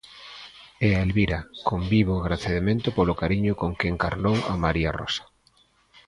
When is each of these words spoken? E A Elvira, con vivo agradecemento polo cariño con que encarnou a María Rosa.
E 0.85 0.87
A 0.93 0.99
Elvira, 1.05 1.39
con 1.67 1.81
vivo 1.93 2.13
agradecemento 2.17 2.87
polo 2.97 3.17
cariño 3.21 3.53
con 3.61 3.71
que 3.79 3.87
encarnou 3.93 4.37
a 4.51 4.53
María 4.63 4.91
Rosa. 4.99 5.23